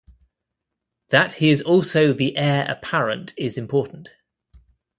[1.09, 4.09] That he is also the heir apparent is important.